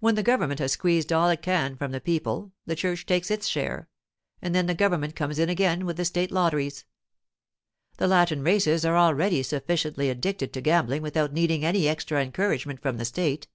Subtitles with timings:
[0.00, 3.46] When the government has squeezed all it can from the people, the church takes its
[3.46, 3.86] share,
[4.40, 6.86] and then the government comes in again with the state lotteries.
[7.98, 12.96] The Latin races are already sufficiently addicted to gambling without needing any extra encouragement from
[12.96, 13.46] the state.